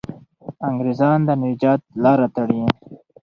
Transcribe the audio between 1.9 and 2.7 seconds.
لاره تړي.